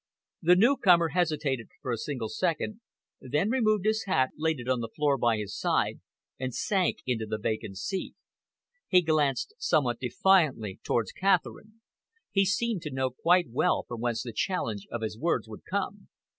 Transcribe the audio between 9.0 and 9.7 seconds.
glanced